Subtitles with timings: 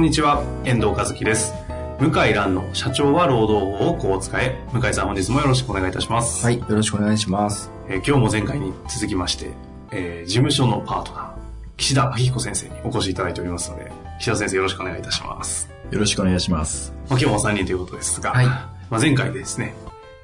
[0.00, 1.52] んにちは、遠藤和樹です。
[1.98, 4.58] 向井蘭の社長は労働法をこう使え。
[4.72, 6.42] 向井さん本日もよろしくお願いいたします。
[6.42, 7.70] はい、よろしくお願いします。
[7.86, 9.50] えー今日も前回に続きまして、
[9.92, 11.32] えー事務所のパートナー、
[11.76, 15.68] 岸田明彦先生にお越しいただいておりますので、岸田先生よろしくお願いいたします。
[15.90, 16.94] よろしくお願いします。
[17.10, 19.74] まあ、今日も3人ということですが、はいまあ、前回ですね、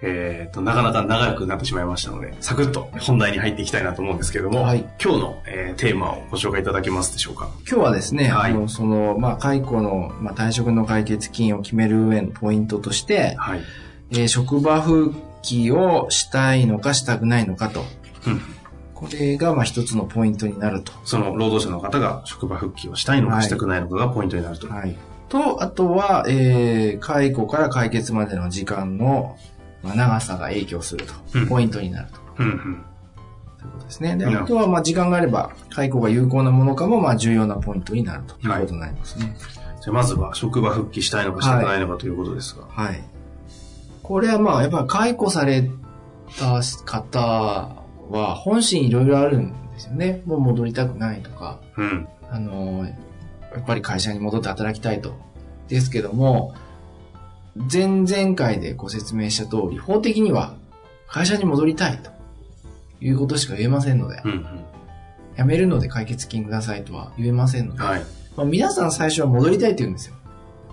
[0.03, 7.49] えー、と、なかなか長くなってしまいましたので、サクッと本題に入っていきたいなと思うんですけれども、はい今日の、えーテーマをご紹介いただけますでしょうか？
[7.69, 13.61] 今日はですね、はいあの、その、まあ、解雇の、まあ、退職の解決金を決める上のポイントとして、はい。
[14.13, 17.85] えー職場復帰をしたいのかしたくないのかと。
[18.27, 18.41] うん。
[18.95, 20.93] これが、まあ、一つのポイントになると。
[21.05, 24.69] その労働者の方が職場復帰をしたいのかはいしたくないのかがポイントになると。
[24.69, 24.97] はい。
[25.29, 29.37] と、あとは、えー、解雇から解決までの時間の、
[29.87, 31.15] まあ、長さが影響すると。
[31.35, 32.21] うんポイントになると。
[32.39, 32.85] うんうん。
[33.59, 34.17] ということですね。
[34.17, 39.37] で、あとは、まあ、時間があれば、解雇が有効なものかも、まあ、重要なポイントになるということになりますね。
[39.81, 42.67] じゃあまずは職場復帰したいのかしたくないのかということですが。
[42.69, 43.03] はい。
[44.03, 45.71] これはまあ、やっぱり解雇され
[46.39, 47.21] た方
[48.11, 50.23] は、本心いろいろあるんですよね。
[50.27, 52.09] もう戻りたくないとか、うん。
[52.31, 55.15] あの、やっぱり会社に戻って働きたいと。
[55.69, 56.55] ですけども、
[57.73, 60.55] 前々回でご説明した通り、法的には
[61.09, 62.11] 会社に戻りたいと
[63.01, 64.47] いうことしか言えませんので、うん
[65.37, 67.77] 辞めるので解決金くださいとは言えませんのうん。
[67.77, 68.03] で、はい。
[68.37, 70.15] まあ、皆さん最初は戻りたいって言うんですよ。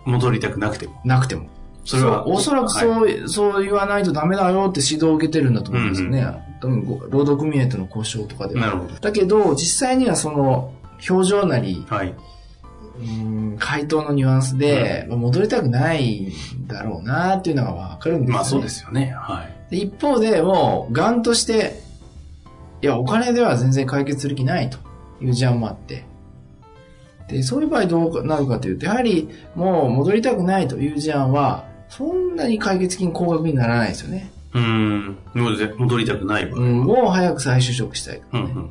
[0.05, 1.01] 戻りたくなくても。
[1.03, 1.49] なくても。
[1.85, 6.25] それはおそらくそう、そう言わないとダメだよって指導を受けてるんだと思うんですよね。
[6.61, 8.61] 多分ご労働組合との交渉とかでは。
[8.61, 8.93] なるほど。
[8.95, 10.71] だけど、実際にはその、
[11.09, 12.15] 表情なり、はい。
[12.97, 18.33] うーん回答のニュアンスで、まあ戻りたくないんだろうなっていうのがわかるんですよ、ね。
[18.33, 19.13] まあそうですよね。
[19.15, 19.71] はい。
[19.71, 21.81] で一方でもう、ガンとして、
[22.81, 24.77] いや、お金では全然解決する気ないと
[25.21, 26.03] いう事案もあって。
[27.27, 34.31] で、そういう場合どうなるかというと、やはりもう戻りたくないという事案は、そんなに解決金高額にならないですよね。
[34.53, 35.17] うーん。
[35.33, 36.59] 戻り戻りたくない場合。
[36.61, 38.69] うん、もう早く再就職したいね、うんうん。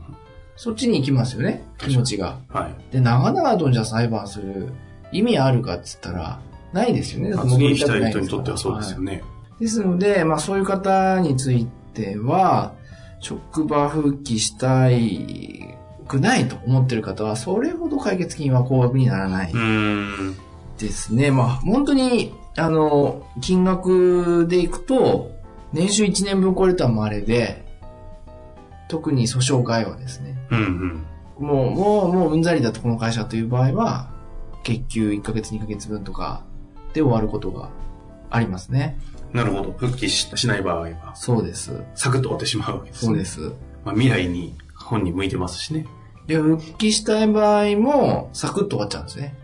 [0.63, 2.39] そっちに行きますよね、気持ちが。
[2.49, 2.93] はい。
[2.93, 4.73] で、長々とじゃあ裁判する
[5.11, 6.39] 意味あるかっつったら、
[6.73, 7.31] ないですよね。
[7.31, 9.13] だって戻次にりたい人にとってはそうですよね。
[9.13, 9.23] はい
[9.59, 12.75] ですので、まあそういう方については、
[13.19, 20.37] 職場復帰したいくないと思ってる方は、それほど解決金は高額にならないうーん。
[20.79, 21.33] ですね。
[21.33, 25.33] まあ本当に、あの、金額でいくと、
[25.73, 27.65] 年収1年分超えたら稀で、
[28.89, 31.07] 特に訴訟外はですね、うん
[31.39, 31.47] うん。
[31.47, 34.11] もう、もう、もううんざりだとこの会社という場合は、
[34.63, 36.45] 月給1ヶ月2ヶ月分とか
[36.93, 37.71] で終わることが
[38.31, 38.99] ありますね。
[39.33, 39.73] なるほど。
[39.73, 41.83] 復帰ししない場合は、そうです。
[41.95, 43.07] サクッと終わってしまうわけですね。
[43.07, 43.41] そうです。
[43.85, 45.87] まあ未来に本に向いてますしね。
[46.27, 49.35] で、復帰したい場合も、サクッと終わっちゃうんですね。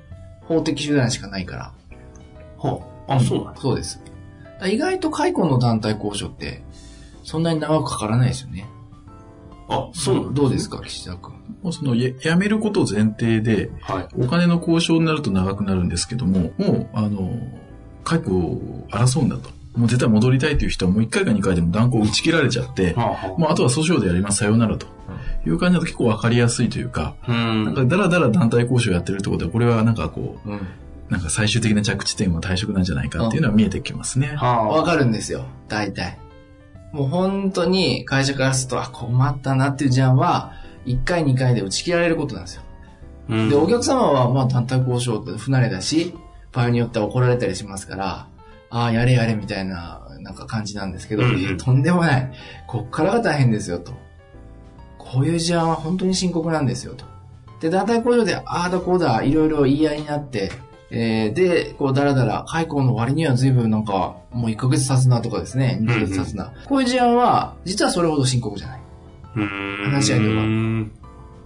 [0.42, 1.72] 法的手段しかないから。
[2.58, 3.14] はあ。
[3.16, 3.60] あ、そうなんだ。
[3.60, 4.00] そうです。
[4.66, 6.62] 意外と解雇の団体交渉って、
[7.25, 8.66] そんなに長くかからないですよね。
[9.68, 10.30] あ、そうなんだ。
[10.32, 11.34] どうですか、岸田君？
[11.62, 14.08] もうそのや辞めることを前提で、はい。
[14.18, 17.38] お金の交渉になると長くなるんですけども、もう、あの、
[18.04, 19.50] 解雇を争うんだと。
[19.76, 24.86] もう絶対戻りたいという人はもう1回か2回でも断行打ち切られちゃって、はあはもうあとは訴訟でやります、さようならと。
[25.46, 27.32] いう感じだと結構わかりやすいというか、あ。
[27.32, 27.64] うん。
[27.64, 30.60] なんかだらだら団体交渉やってるってことは、これはなんかこう、うん。
[31.08, 34.34] なんか最終的な着地点は退職なんじゃないかっていうのは見えてきますね。
[34.36, 34.64] はあ。
[34.68, 35.44] わかるんですよ。
[35.68, 36.18] 大体。
[36.93, 40.53] もう本当に会社からすると、あ、困ったなっていう事案は、
[40.87, 42.62] 1回2回で打ち切られることなんですよ。
[43.29, 46.14] うんで、お客様は、まあ、団体交渉って不慣れだし、
[46.52, 48.29] 場合によっては怒られたりしますから、
[48.70, 52.32] ああ、やれやれみたいな、なんか感じなんですけど、うんとんでもない。
[52.67, 53.93] こっからが大変ですよ、と。
[54.99, 57.05] こういう事案は本当に深刻なんですよ、と。
[57.61, 60.50] で、団体交渉で、ああだこうだ、いろいろ言い合いになって、
[60.90, 66.52] えー、で、こう、だらだら、解雇の割には随分なんか、もう1ヶ月経つなとかですね、2ヶ月経つな。
[66.67, 68.81] こういう事案は、実はそれほど深刻じゃない。
[69.85, 70.93] 話し合いではうん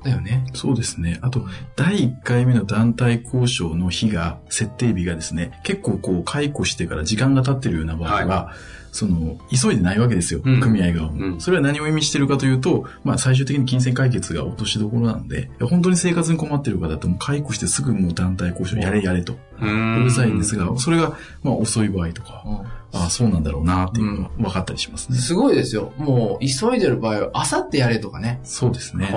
[0.03, 0.45] だよね。
[0.55, 1.19] そうですね。
[1.23, 1.47] あと、
[1.77, 8.53] 第1回目の団体交渉の日が、設定日がですね、結構こう、解雇してから時間が経ってるような場合は、
[8.93, 25.17] その、急いでないわけですよ、うん組合側も、うんそれは何を意味してるかというと、まあ最終的に金銭解決が落としどころなので、本当に生活に困ってる方だともう解雇してすぐもう団体交渉やれやれと、ううるさいんですが、それが、まあ遅い場合とか、うああ、そうなんだろうなっていうのが分かったりしますね。
[25.17, 25.93] んすごいですよ。
[25.97, 28.41] もう、急いでる場合は、あさってやれとかね。
[28.45, 29.11] そうですね。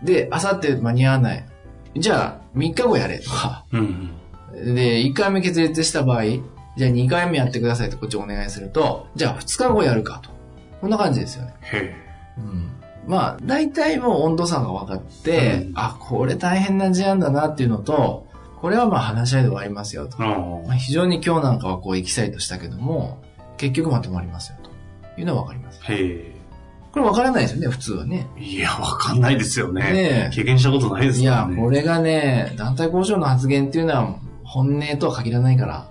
[0.00, 1.44] ほで、あさって間に合わない。
[1.96, 3.64] じゃあ、3日後やれとか。
[3.72, 3.78] う。
[3.78, 4.20] うん
[4.54, 4.74] うん。
[4.74, 6.24] で、1回目決裂した場合、
[6.76, 10.30] じゃあ2回目やってくださいってこっちお願いすると、じゃあ2日後やるかと。
[10.80, 11.54] こんな感じですよね。
[11.62, 12.04] へえ。
[13.06, 18.26] まあ、大体もう温度差が分かって、うんあ、これ大変な事案だなっていうのと、
[18.60, 20.16] これはまあ話し合いで終わりますよと。
[20.22, 20.26] あ
[20.66, 23.22] まあ、非常に今日なんかはこうエキサイトしたけども、
[23.56, 25.80] 結局まとまりますよというのは分かります。
[25.86, 25.92] あ。
[25.92, 26.33] へえ。
[26.94, 28.28] これ分からないですよね、普通はね。
[28.38, 29.82] いや、わかんないですよね。
[29.82, 35.88] ねえ経験したことないですいからね。、やこれがね、団体交渉の発言っていうのは本音とは限らないから、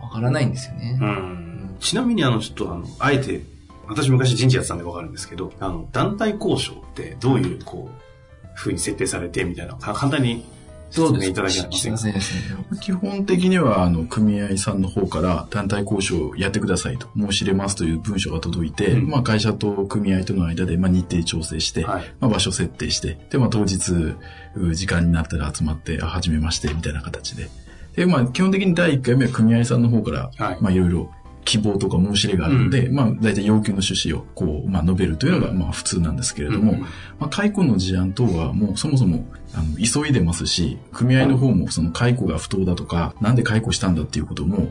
[0.00, 0.98] 分からないんですよね。
[1.00, 1.76] うん。
[1.78, 3.40] ちなみにあの、ちょっとあの、あえて、
[3.86, 10.44] 私昔人事やってたんでわかるんですけど、あの、団体交渉ってどういう、こう、風に設定されてみたいな、か簡単に
[10.90, 12.56] 説明いただけませんかすいですね。
[12.80, 22.14] 基本的には、あの、組合さんの方から団体交渉をやってくださいと申し入れますという文書が届いて、うんまあ会社と組合との間で、まあ日程調整して、はい。
[22.20, 24.16] まあ場所設定して、で、まあ当日、
[24.56, 27.48] う時間になったら集まって、あ、始めまして、みたいな形で。
[27.94, 30.58] で、まあ基本的に第1回目は組合さんの方から、はい。
[30.60, 31.10] まあいろいろ
[31.46, 36.88] 希望とか申し入れがあるので、まあ大体要求の趣旨をこう、まあ述べるというのがまあ普通なんですけれども、うんま
[37.20, 44.68] あ解雇の事案等はもうそもそもあの急いでますし、組合の方もその解雇が不当だとか、なんで解雇したんだっていうことも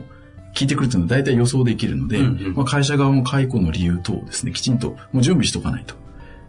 [0.54, 5.94] 聞いてくるというのは大体予想できるので、うんうんまあ会社側も解雇の理由等をですね、きちんともう準備しとかないと。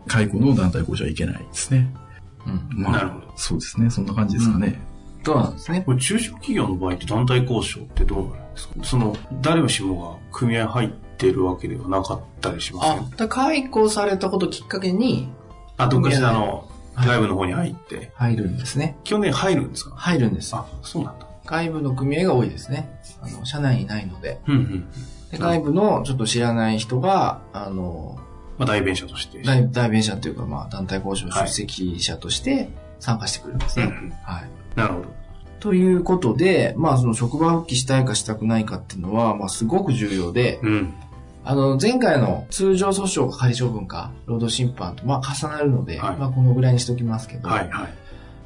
[0.08, 1.94] 解雇の団体交渉はいけないですね。
[2.46, 2.82] うん。
[2.82, 3.90] まあ、なるほどそうですね。
[3.90, 4.80] そんな感じですかね。
[5.28, 5.82] そうなんですね。
[5.86, 8.74] これ中小企業の場合って団体交渉ってどうなるんですか？
[8.84, 15.30] その、誰もしもが組合入ってるわけではなかったりしますあね。、だ解雇されたこときっかけに
[15.76, 18.98] あ、どっかしらのはい外部の方に入って、入るんですね。
[19.04, 19.96] 去年入るんですか？
[19.96, 20.56] 入るんです。
[20.56, 21.28] あ、そうなんだ。
[21.46, 22.90] 外部の組合が多いですね。
[23.22, 24.40] あの、社内にないので。
[24.48, 24.90] うんうん。
[25.30, 28.18] で外部のちょっと知らない人が、あの、
[28.58, 29.42] まあ、代弁者として。
[29.44, 33.86] 代代弁者というか、まあ、団体交渉出席者として参加してくるんですね。
[33.86, 34.50] うんうんはい。
[34.76, 35.18] なるほど。
[35.60, 40.94] ということで、まあ、その職場復帰したいかしたくないかっていうのは、まあ、すごく重要で、うん。
[41.44, 47.94] あの、前回の通常訴訟か仮処分か、労働審判と、まあ、重なるので、はいまあ、このぐらいにしときますけど、はいはい。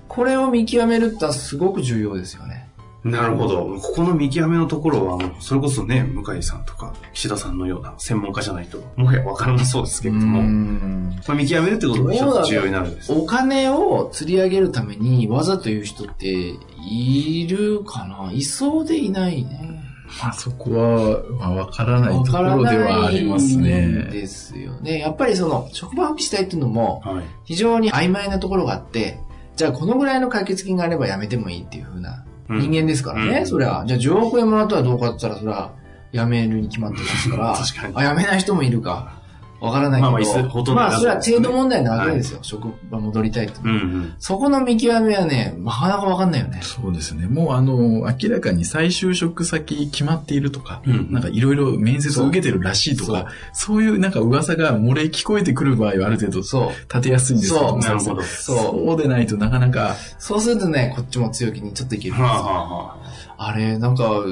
[0.08, 2.68] これを見極めるってすごく重要ですよね。
[3.04, 3.80] なるほど。
[3.82, 13.12] ここの見極めのところは、それこそね、向井さんとか、岸田さんのような専門家じゃないと、もはや分からなそうですけれども、んまあ、見極めるってことが一つ重要になるんです。
[13.12, 18.32] お金を釣り上げるためにわざと言う人っているかな？
[18.32, 19.84] いそうでいないね。
[20.22, 24.10] まあそこは、まあわからないわところではありますね。
[24.12, 25.00] ですよね。
[25.00, 27.24] やっぱりその、職場復帰したいっていうのも、はい。
[27.46, 29.20] 非常に曖昧なところがあって、
[29.56, 33.84] じゃあこのぐらいの解決金があればやめてもいいっていう風なうん人間ですからね、うんそりゃ。
[33.86, 35.72] じゃあ10億円もらったらどうかって言ったら、それは
[36.12, 39.21] やめるに決まってますから、 確かにあ、やめない人もいるか。
[39.62, 42.40] わからないけど、まあまあほとんどまあそれは程度問題なわけですよ。
[42.42, 43.62] 職場戻りたいと。
[43.64, 44.16] うんうん。
[44.18, 46.62] そこの見極めはね、なかなかわかんないよね。
[46.64, 47.28] そうですね。
[47.28, 47.78] もうあの、
[48.10, 56.70] 明らかに再就職先決まっているとか、うんなんかいろいろ面接を受けてるらしいとか、そういうなんか噂が漏れ聞こえてくる場合はある程度そう。
[56.92, 58.24] 立てやすいんですけどそうなるほど。
[58.24, 62.28] そうそうでないとなかなか、そうするとね、こっちも強気にちょっといけるんですよ。
[62.28, 62.98] はあはあは
[63.38, 63.48] あ。
[63.50, 64.24] あれ、なんか、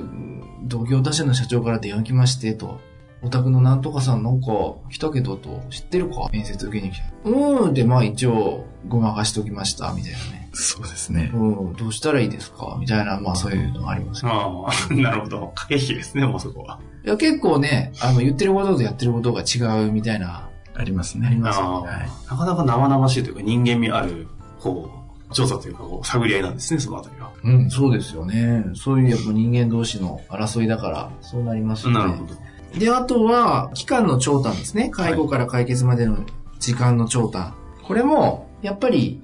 [0.63, 2.81] 同業他社の社長から電話来まして、と。
[3.21, 4.47] お宅のなんとかさんなんか
[4.89, 5.61] 来たけど、と。
[5.69, 7.05] 知ってるか面接受けに来た。
[7.25, 10.49] うーん、で、まあ一応、ごまかしときました、みたいなね。
[10.53, 11.29] そうですね。
[11.33, 11.37] う
[11.69, 12.77] ん、どうしたらいいですか？
[12.79, 14.31] みたいな、まあそういうのがありますよ。
[14.31, 15.51] ああ、 なるほど。
[15.55, 16.79] 駆け引きですね、もうそこは。
[17.05, 21.41] いや、結構ね、あの、言ってることとやってることが違うみたいな、ありますありね。
[21.41, 21.89] ますよね。
[21.91, 24.27] ああ、なかなか生々しいというか人間味ある、
[24.61, 24.89] こ
[25.29, 27.29] う、調査というか、こう、探り合いなんですね、そのあたりは。
[27.43, 28.63] うん、そうですよね。
[28.75, 31.99] そういうやっぱ人間同士の争いだから、そうなりますよね。
[31.99, 32.33] なるほど。
[32.77, 34.89] で、あとは、期間の長短ですね。
[34.89, 36.25] 介護から解決までの
[36.59, 37.53] 時間の長短。
[37.83, 39.21] これも、やっぱり、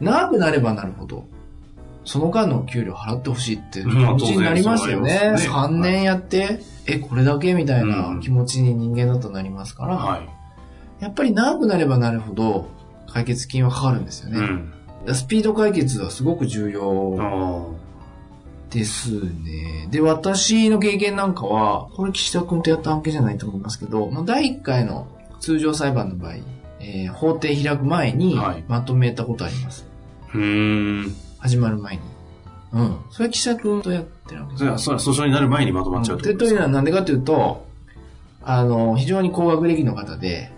[0.00, 1.26] 長くなればなるほど、
[2.04, 5.12] その間の給料払ってほしいって気まあ持ちになりますよね。
[5.12, 10.28] ね3年やって、え、これだけみたいなうん気持ちに人間だとなりますから、はい。
[11.00, 12.68] やっぱり長くなればなるほど、
[13.06, 14.38] 解決金はかかるんですよね。
[15.06, 15.14] うん。
[15.14, 17.79] スピード解決はすごく重要あ
[18.70, 19.88] ですね。
[19.90, 25.08] で、私の経験なんかは、これ岸田君とやった案件じゃないと思いますけど、まあ、第1回の
[25.40, 26.34] 通常裁判の場合、
[26.80, 29.86] えー法廷開く前にはいまとめたことあります。
[30.34, 31.14] うーん。
[31.38, 32.02] 始まる前に。
[32.72, 32.96] うん。
[33.10, 37.66] それは記者君とやってるわけそれは、それは訴訟になる前にまとまっちゃうってでということですかのはなんでかというと、
[38.42, 40.50] あの、非常に高学歴の方で、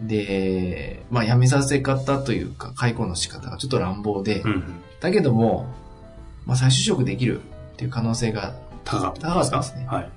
[0.00, 4.64] で、まあ、辞めさせ方というか、解雇の仕方がちょっと乱暴で、うんうん。
[5.00, 5.66] だけども、
[6.46, 10.10] まあ、再就職できるっていう可能性が、高かったですねはい。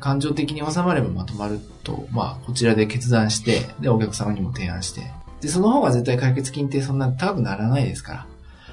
[0.00, 5.10] 感情的に収まればまとまると、まあ、こちらで決断して、で、お客様にも提案して、
[5.40, 8.26] で、その方が絶対解決金ってそんな高くならないですから。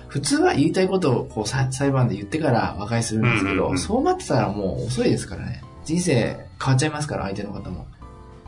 [0.08, 5.64] 普通は言いたいことをこうさ裁判で言ってから和解するんですけど、そうなってたらもう遅いですからね。
[5.86, 6.14] 人生
[6.60, 7.88] 変わっちゃいますから、相手の方も。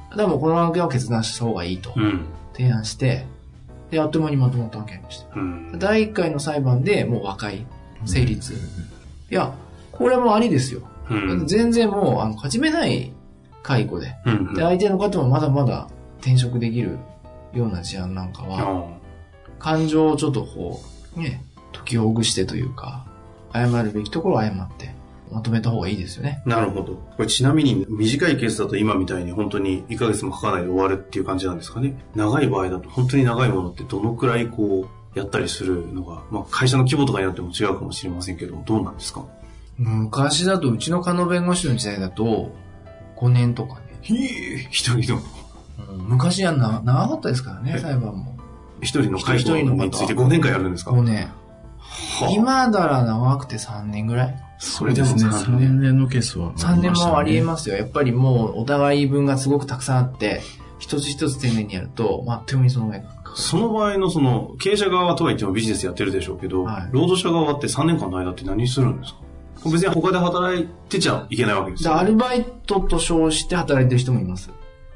[0.09, 2.25] だからもうこの案件を決断した方がいいとうん。
[2.53, 3.25] 提案して、
[3.91, 5.27] で、あっという間にまとまった案件でした。
[5.35, 5.79] うん。
[5.79, 7.65] 第1回の裁判でもう和解、
[8.05, 8.53] 成立。
[8.53, 8.57] い
[9.33, 9.53] や、
[9.91, 10.81] これもありですよ。
[11.09, 11.47] うん。
[11.47, 13.11] 全然もう、あの、勝ち目ない
[13.63, 14.15] 解雇で。
[14.25, 14.53] うん。
[14.53, 15.87] で、相手の方もまだまだ
[16.19, 16.97] 転職できる
[17.53, 19.01] ような事案なんかは、あ
[19.59, 20.81] 感情をちょっとこ
[21.15, 23.05] う、ね、解きほぐしてというか、
[23.53, 24.93] 謝るべきところは謝って、
[25.31, 26.41] まとめた方がいいですよね。
[26.45, 26.95] あなるほど。
[27.15, 31.97] これちなみに短いケースだと今みたいに本当に1ヶ月もかかないで終わるっていう感じなんですかね。
[32.15, 39.25] 長い場合だと本当に長いものってどのくらいこうやったりするのが、まあ会社の規模とかによっても違うかもしれませんけど、どうなんですか？
[39.77, 42.55] 昔だと、うちの加納弁護士の時代だと、
[43.17, 43.81] 5年とかね。
[44.01, 45.21] ひえ、一人の、
[46.07, 48.37] 昔はな長かったですからねえ、裁判も。
[48.81, 51.31] 一人の会社について5年間やるんですか？5年。
[51.77, 54.35] はあ今なら長くて3年ぐらい。
[54.59, 55.55] それでもそうですね。
[55.55, 55.81] 3 3年。
[55.81, 57.75] 年のケースは、3年もありえまますよ。
[57.75, 60.41] やっぱりもうお互い分がすごくたくさんあって、
[60.79, 63.20] 一つ一つ丁寧にやると、まあ、あっという間にその上が。
[63.35, 69.19] その場合のその、経営者側はとはいってもビジネスやってるでしょうけど、はい労働者側って3年間の間って何するんですか？
[69.69, 74.49] 別に他で働いてちゃいけないわけですよ、でアルバイトと称して働いてる人もいます。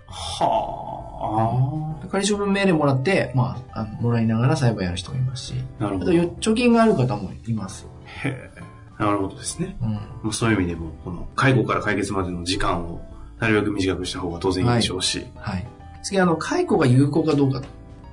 [0.08, 5.84] は仮処分命令もらって、まあ、あのもらいながら裁判やる人もいますし、あ。
[5.84, 6.12] なるほど。
[6.12, 7.88] あとよ貯金がある方もいます。
[8.24, 9.04] へえ。
[9.04, 9.76] なるほどですね。
[9.82, 9.94] うん。
[9.94, 13.02] まあ、そういう意味でも、この介護から解決までの時間を
[13.40, 15.68] なるべく短くした方が当然いいでしょうし、はい。
[16.04, 17.68] 次、あの、解雇が有効かどうかと。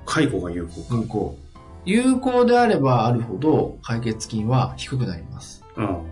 [0.07, 0.97] 介護が有効か。
[0.97, 1.39] 有効。
[1.85, 5.65] 有効であればあるほど、解決金は低くなります。
[5.77, 5.85] うん。
[5.85, 6.07] も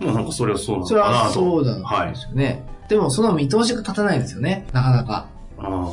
[0.00, 1.30] うなんかそれはそうなのそれはかなと。
[1.32, 2.24] そうなんはいです。
[2.24, 2.62] よね。
[2.88, 4.66] でも、その見通しが立たないですよね。
[4.72, 5.26] なかなか。
[5.58, 5.90] あ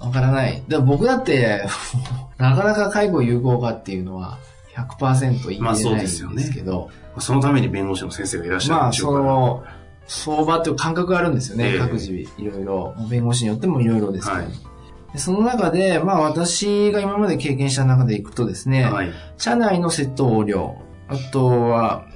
[0.00, 0.62] わからない。
[0.68, 1.64] だ僕だって、
[2.38, 4.38] なかなか介護有効かっていうのは
[4.74, 9.24] 100%言いまあそう切れないんですですよねけど、あそのために弁護士の先生がいらっしゃるまあ、そんでしょうから。
[9.26, 9.64] の、
[10.06, 11.72] 相場っていう感覚があるんですよね。
[11.72, 12.94] ええ各自、いろいろ。
[13.10, 14.69] 弁護士によってもいろいろですけど、はい
[15.12, 19.12] でその中で、まあ私が今まで経験した中でいくとですね、はい。
[19.38, 20.76] 社内の窃盗横領、
[21.08, 22.06] あとは、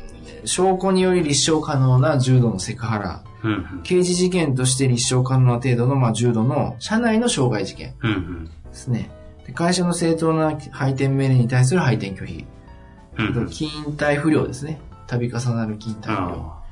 [0.45, 3.83] 証拠により立証可能な重度のセクハラ、うんうん。
[3.83, 8.45] 刑事事件として立証可能な程度の、まあ、重度の社内の傷害事件うんうん。
[8.45, 9.11] ですね。
[9.47, 12.47] で会社の正当な配転命令に対する配転拒否。
[13.19, 13.51] うんうん。
[13.51, 14.81] 勤怠不良ですね。
[15.07, 16.64] 度重なる勤怠不良。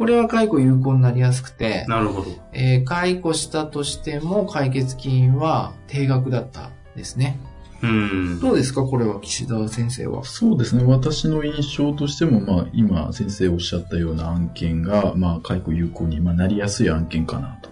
[0.00, 2.30] あこれは解雇有効になりやすくてあ、なるほど。
[2.52, 7.38] えー解雇したとしても解決金は定額だったですね。
[7.82, 8.40] うん。
[8.40, 8.82] どうですか？
[8.82, 10.24] これは岸田先生は。
[10.24, 10.84] そうですね。
[10.84, 17.70] 私の印象としても、まあ、今、先生おっしゃったような案件が、まあ、解雇有効に、まあ、なりやすい案件かなと。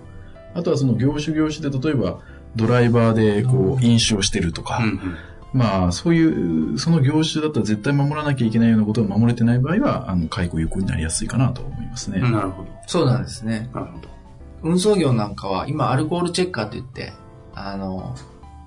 [0.55, 2.21] あとは、その業種業種で、例えば、
[2.57, 5.17] ドライバーで、こう、飲酒をしてるとか、うんうん。
[5.53, 12.21] まあ、そういう、その業種だったら絶対守らなきゃいけないようなことを守れてない場合は、あの、解雇有効になりやすいかなと思いますね。
[12.21, 12.69] なるほど。
[12.87, 13.71] そうなんですね。
[13.75, 14.09] なるほど。
[14.63, 17.13] 運送業なんかは今アルコールチェッカーといって、
[17.55, 18.15] あの、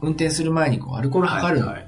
[0.01, 1.65] 運転する前にこうアルコール測る。
[1.65, 1.87] はいはい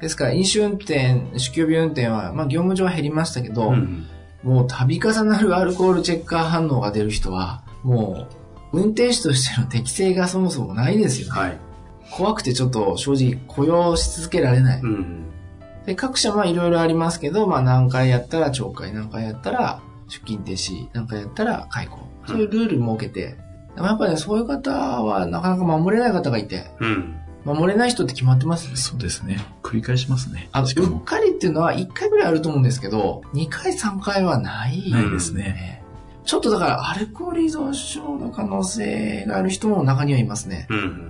[0.00, 4.06] ですから飲酒運転、酒気帯び運転は、まあ業務上は減りましたけど、うん
[4.42, 8.26] もう度重なるアルコールチェッカー反応が出る人は、も
[8.72, 11.40] う運転手としての適性がそもそもないですよね。
[11.40, 11.58] はい。
[12.10, 14.80] 怖くてちょっと正直雇用し続けられない。
[14.80, 15.26] うん
[15.86, 22.00] で、各社まあいろいろありますけど、まあ何回やったら懲戒、何回やったら出勤停止、何回やったら解雇。
[22.26, 23.38] そういうルール設けて、
[23.74, 27.16] でもやっぱりね、そういう方はなかなか守れない方がいて、うん。
[27.46, 27.56] うん。
[27.56, 28.76] 守れない人って決まってますね。
[28.76, 29.38] そうですね。
[29.62, 30.50] 繰り返しますね。
[30.52, 34.90] あうっ、かりっていうのは1回ぐらいあると思うんですけど、2回3回はない。
[34.90, 35.82] ないですね。
[36.26, 40.66] ちょっとだからアルコール依存症の可能性がある人も中にはいますね。
[40.68, 41.09] うん。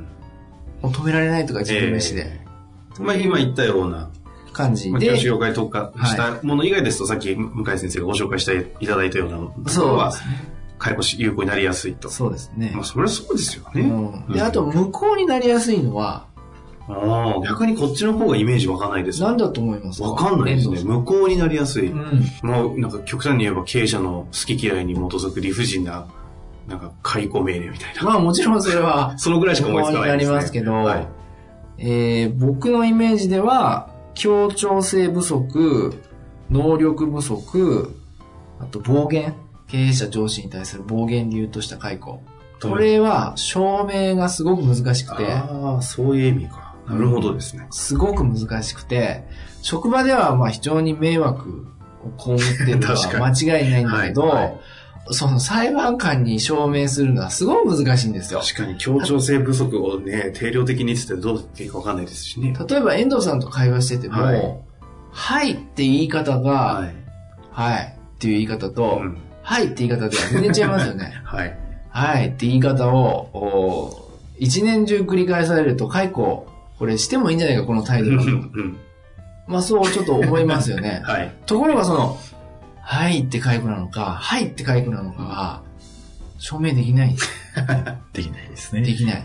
[0.82, 2.26] もう止められないとか自分の意思で。
[2.26, 2.50] えー
[2.98, 4.10] まあ今言ったような、
[4.52, 5.26] 感じまあ、教師で。
[5.28, 10.48] 業界特化したもの以外ですと、さっき向井先生がご紹介していただいたようなところはそうで、すね。
[10.78, 12.10] 解雇し有効になりやすいと。
[12.10, 12.84] そうですねまあ。
[12.84, 13.82] それはそうですよね。
[13.82, 16.26] うん、で、うんあと、無効になりやすいのは、
[16.88, 19.22] ああ、逆にこっちの方がイメージわかんないです。
[19.22, 20.08] 何だと思いますか？
[20.08, 20.82] わかんないですね。
[20.82, 21.86] 無効になりやすい。
[21.86, 22.28] うん。
[22.42, 26.06] もうなんか極端に言えば経営者の好き嫌いに基づく理不尽な、
[26.70, 28.02] なんか解雇命令みたいな。
[28.04, 30.36] まあもちろんそれは、そのぐらいしか思いつかないですね。
[30.36, 31.08] りますけどはい。
[31.78, 35.94] えー僕のイメージでは、協調性不足、
[36.48, 37.96] 能力不足、
[38.60, 39.34] あと暴言。
[39.66, 42.22] 経営者上司に対する暴言理由とした解雇。
[42.60, 46.74] これは証明がすごく難しくて、ああ、そういう意味か。
[46.88, 47.66] なるほどですね。
[47.70, 49.24] すごく難しくて、
[49.62, 51.68] 職場ではまあ非常に迷惑
[52.18, 52.96] を被っているのは
[53.32, 54.60] 間違いないんだけど、はいはい
[55.12, 58.40] その裁判官に証明するのはすごく難しいんですよ。
[58.40, 62.54] 確かに協調性不足をね、定量的に言っててどうやっていいかわかんないですしね。
[62.68, 64.22] 例えば遠藤さんと会話してても、は
[65.12, 66.90] はいい、って言い方が、は
[67.52, 67.86] はい、い。
[67.86, 71.12] っていう言い方と、うんはいって言い方では全然違いますよね。
[71.24, 71.58] はい。
[71.88, 76.46] はいって言い方を、お一年中繰り返されると解雇、
[76.78, 78.24] これしてもいいんじゃないか、この態度うんは。
[78.24, 78.76] うん。
[79.48, 81.32] まあそうちょっと思いますよね はい。
[81.46, 82.18] ところがその、
[82.82, 85.62] はいって解雇なのか、はいって解雇なのかは、
[86.38, 87.16] 証明できない。
[88.12, 88.82] できないですね。
[88.82, 89.24] できない。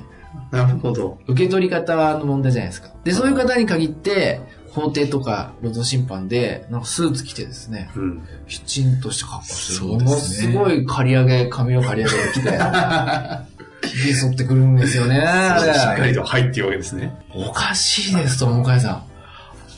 [0.51, 1.17] なるほど。
[1.27, 2.89] 受け取り方の問題じゃないですか。
[3.03, 4.41] で、そういう方に限って、
[4.75, 8.27] 法廷とか労働審判で、なんかスーツ着てですね、うん。
[8.47, 9.79] きちんとした格好してる。
[9.79, 12.49] そうものですねすごい刈り上げ、髪を刈り上げてきて、
[13.87, 15.15] 髭剃ってくるんですよね。
[15.15, 17.15] しっかりと入っていうわけですね。
[17.33, 19.03] おかしいですと、向井さん。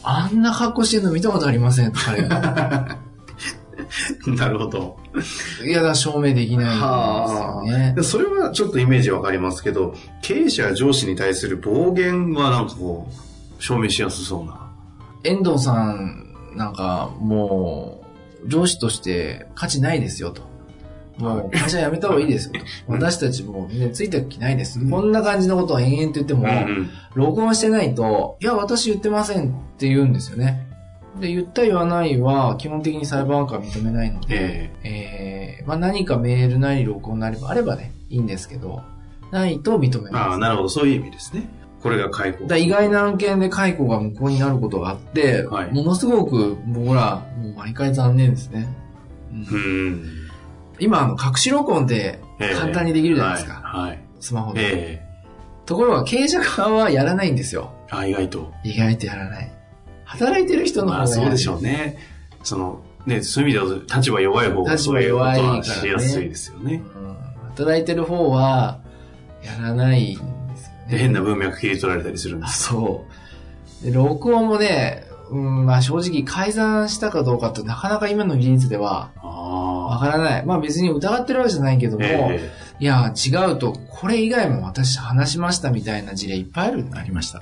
[0.04, 2.98] あんな格好してるの見たことありません、彼が。
[4.28, 4.98] なるほど。
[5.66, 7.94] いや、だ証明できないんですよね。
[7.96, 14.70] でそれはちょっとイメージわかりますけど、経営者や上司に対する暴言はなんかこう、証明しやすそうな。
[15.24, 18.02] 遠藤さんなんかも
[18.46, 20.42] う上司として価値ないですよと。
[21.18, 22.60] もう会社辞めた方がいいですよと。
[22.94, 24.80] 私たちもうね、ついてる気ないです。
[24.80, 30.67] うんこんな感じのことを延々と言っても、うん録音してないと、いや、私言ってませんって言うんですよね。
[31.20, 38.82] で、言った言わないは基本的に裁判官は認めないので、ええーまあ何かメールなり録音なりあればね、いいんですけど、
[39.32, 40.40] ないと認めえああ、ます。
[40.40, 40.70] なるほど。
[40.70, 41.44] そういう意味ですね。
[41.82, 42.46] これが解雇。
[42.48, 48.68] だ意外な案件で解雇が無効になることがあって、はいものすごく僕ら、もう毎回残念ですね。
[49.32, 49.60] うんう
[49.92, 50.04] ん。
[50.80, 53.54] 今、あの、隠し録音ってええ簡単にできるじゃないですか。
[53.64, 53.90] はい。
[53.90, 54.62] はいスマホで。
[54.62, 55.08] ええ
[55.66, 57.74] ところが経営者側はやらないんですよ。
[57.90, 58.54] あ意外と。
[58.64, 59.52] 意外とやらない。
[60.08, 61.98] 働いてる人の方まがそうでしょうね。
[62.44, 66.84] その、ね、そういう意味では立場弱い方が立場そういうこと弱いからしやすいですよね。
[66.96, 67.18] うん
[67.58, 68.80] 働いてる方は、
[69.44, 71.00] やらないんですよで、ね。
[71.00, 72.66] 変な文脈切り取られたりするんであす。
[72.66, 73.06] そ
[73.82, 73.86] う。
[73.86, 80.46] で、録音もね、うん、まあ正直改ざんしたかどうかってなかなか今の技術ではわあからない。
[80.46, 82.00] まあ別に疑ってるわけじゃないけどあ。
[82.00, 87.42] も、えいや、違うと、これ以外も私話しましたみたいな事例いっぱいあるありました。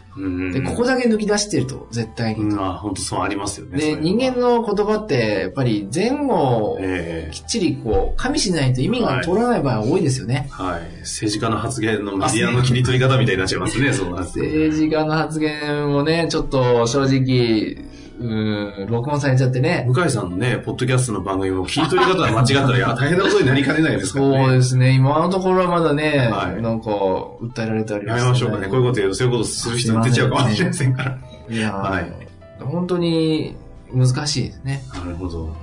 [0.53, 2.41] で、ここだけ抜き出してると、絶対に。
[2.43, 3.77] うん、あ本当そうありますよね。
[3.77, 10.47] で、人間の言葉って、やっぱり前後をええきっちりこう、加味しないと意味が通らない場合が多いですよね。
[10.51, 10.99] はい。
[11.01, 17.77] 政治家の発言のメディアの切り取り方みたいになっちゃいますね、そうなんです政治家の発言もね、ちょっと正直、
[18.19, 19.85] うん、録音されちゃってね。
[19.87, 24.45] 向井さんのね、ポッドキャストの番組も切り取り方が間違ったら、いや、大変なことになりかねないですからね。
[24.45, 24.91] そうですね。
[24.91, 28.67] 今のところはまだね、はいなんか、訴えられておりやめましょうかね。
[28.67, 31.17] こういうこと言うと、そういうことする人出ちゃうかもしれませんから。
[31.49, 32.25] いやー、はい
[32.59, 33.55] 本当に
[33.93, 34.81] 難しいですね。
[34.93, 35.55] なるほど。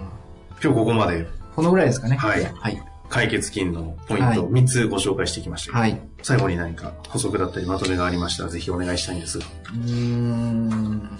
[0.63, 2.17] 今日ここまでこのぐらいですかね。
[2.17, 2.83] はいはい。
[3.09, 5.77] 解決金のポイントはい3つご紹介してきました。
[5.77, 6.01] はい。
[6.23, 9.45] 最後に何か補足だったりまとめがありましたら、ぜひお願いしたいんですが。
[9.45, 11.11] うーん。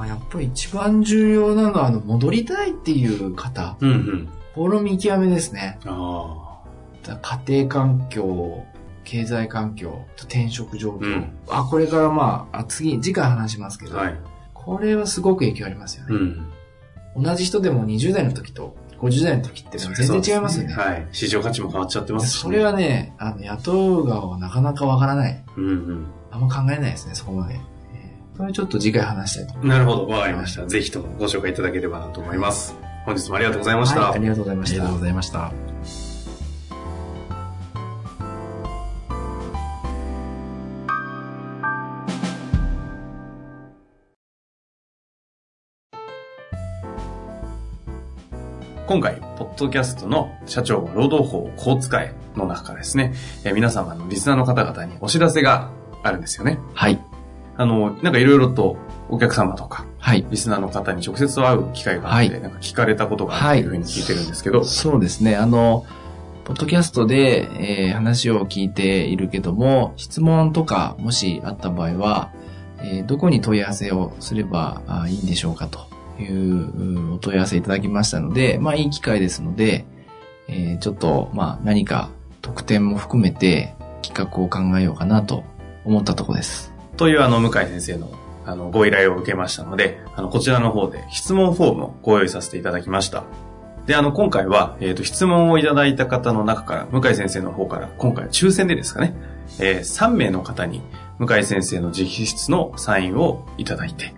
[0.00, 3.76] まあ、やっぱり一番重要なのは、あの、戻りたいっていう方。
[3.80, 4.28] うんうん。
[4.54, 5.78] この見極めですね。
[5.84, 6.62] あ
[7.02, 8.64] だ家庭環境、
[9.04, 11.04] 経済環境、転職状況。
[11.04, 13.90] うんあ、これからまあ、あ次、次回話しますけあ。
[13.90, 14.18] ど、はい。
[14.54, 16.16] これはすごく影響ありますよね。
[17.14, 17.22] うん。
[17.22, 20.72] 同じ人でも20代の時と50代の時って全然違いますよね。
[20.72, 21.06] はい。
[21.12, 25.44] 市場価値も変わっちゃってますし、それはね、あの、雇う側はなかなかわからない。
[25.58, 27.60] うんあんま考えないですね、そこまで。
[28.40, 29.70] えーそれちょっと次回話したいと思いうん。
[29.70, 30.06] なるほど。
[30.08, 30.66] わかりました。
[30.66, 32.74] ぜひともご紹介いただければなと思います。
[33.04, 33.90] 本日もありがとうございまます。
[33.90, 34.00] した。
[34.02, 34.98] はい、ありがとうございましたありがとう。
[34.98, 35.52] ございました。
[48.86, 55.70] 今回、ポッドキャストの社長は労働法をこう使えの中からですね、えー皆様のリスナーの方々にお知らせが
[56.02, 56.58] あるんですよね。
[56.74, 57.09] はい。
[57.60, 58.78] あの、なんかいろいろと
[59.10, 60.24] お客様とか、はい。
[60.30, 65.36] リスナーの方に直接会う機会があって、はいなんか聞かれたことがあるというふうに聞いてるんですけど、そうですね。
[65.36, 65.84] あの、
[66.44, 67.50] ポッドキャストで、
[67.88, 72.30] えー話を聞いているけども、質問とかもしあった場合は、
[72.78, 75.80] えーどこに問い合わせをすればあいいんでしょうかと
[76.18, 79.84] いううお問い合わせいただきましたので、まあいい機会ですので、
[80.48, 82.08] えーちょっと、まあ何か
[82.40, 85.44] 特典も含めて企画を考えようかなと
[85.84, 86.72] 思ったところです。
[87.00, 88.10] というあの、向井先生の
[88.44, 93.24] あの、ご依頼を受けましたので、あの、こちらの方で質問フォームをご用意させていただきました。
[93.86, 99.14] で、あの、今回は、えっ、と、質問をいただいた方の中から、向井先生の方から、今回抽選でですかね、
[99.58, 100.82] えー3名の方に、
[101.18, 104.12] 向井先生の直筆のサインをいただいて、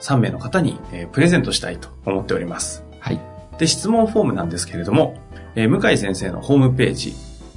[0.00, 2.84] 3名の方に、えープレゼントしたいと思っております。
[3.00, 3.20] はい。
[3.58, 5.16] で、質問フォームなんですけれども、
[5.56, 7.12] えー向井先生のホームページ、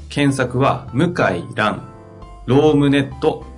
[0.09, 1.88] 検索は、向井蘭、
[2.47, 3.52] ロームネット、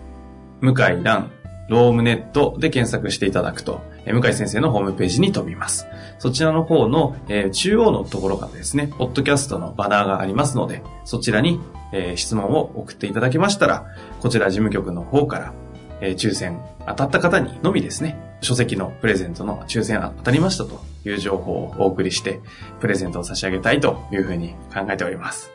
[0.74, 1.32] 向井蘭、
[1.68, 5.88] ロームネットで検索していただくと、向井先生のホームページに飛びます。
[6.20, 11.60] そちらの方の、え中央のところからですね、ポッドキャストのバナーがありますので、そちらに、
[11.92, 13.86] え質問を送っていただけましたら、
[14.22, 15.54] こちら事務局の方から、
[16.02, 22.42] え抽選当たった方にのみですね、書籍のプレゼントの抽選当たりましたという情報をお送りして、
[22.80, 25.55] プレゼントを差し上げたいというふうに考えております。